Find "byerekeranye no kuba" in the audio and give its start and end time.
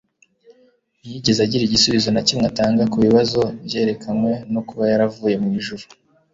3.65-4.83